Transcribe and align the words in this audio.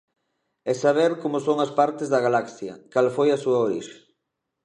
E 0.71 0.73
saber 0.83 1.11
como 1.21 1.37
son 1.47 1.57
as 1.65 1.71
partes 1.79 2.07
da 2.13 2.23
galaxia, 2.27 2.73
cal 2.93 3.07
foi 3.15 3.27
a 3.31 3.41
súa 3.43 3.59
orixe. 3.67 3.97